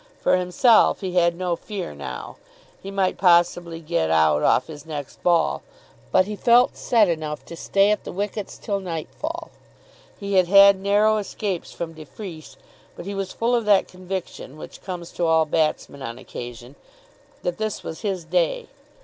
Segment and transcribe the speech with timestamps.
[0.19, 2.37] For himself he had no fear now.
[2.81, 5.61] He might possibly get out off his next ball,
[6.11, 9.51] but he felt set enough to stay at the wickets till nightfall.
[10.19, 12.55] He had had narrow escapes from de Freece,
[12.95, 16.73] but he was full of that conviction, which comes to all batsmen on occasion,
[17.43, 18.65] that this was his day.